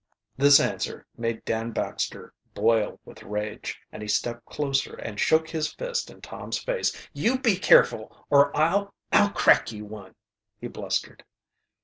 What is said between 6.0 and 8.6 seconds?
in Tom's face. "You be careful or